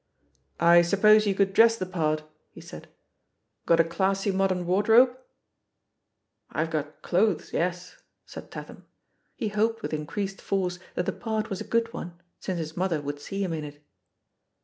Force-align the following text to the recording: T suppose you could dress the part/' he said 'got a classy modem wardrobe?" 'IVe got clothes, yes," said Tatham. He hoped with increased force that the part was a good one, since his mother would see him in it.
T 0.59 0.81
suppose 0.81 1.27
you 1.27 1.35
could 1.35 1.53
dress 1.53 1.75
the 1.77 1.85
part/' 1.85 2.23
he 2.49 2.59
said 2.59 2.87
'got 3.67 3.79
a 3.79 3.83
classy 3.83 4.31
modem 4.31 4.65
wardrobe?" 4.65 5.15
'IVe 6.51 6.71
got 6.71 7.03
clothes, 7.03 7.53
yes," 7.53 8.01
said 8.25 8.49
Tatham. 8.49 8.87
He 9.35 9.49
hoped 9.49 9.83
with 9.83 9.93
increased 9.93 10.41
force 10.41 10.79
that 10.95 11.05
the 11.05 11.11
part 11.13 11.51
was 11.51 11.61
a 11.61 11.69
good 11.69 11.93
one, 11.93 12.19
since 12.39 12.57
his 12.57 12.75
mother 12.75 12.99
would 12.99 13.19
see 13.21 13.43
him 13.43 13.53
in 13.53 13.63
it. 13.63 13.83